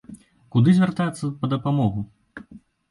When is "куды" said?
0.55-0.69